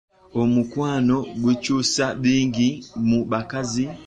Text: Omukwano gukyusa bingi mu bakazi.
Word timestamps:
Omukwano 0.41 1.17
gukyusa 1.43 2.05
bingi 2.23 2.69
mu 3.07 3.19
bakazi. 3.31 3.85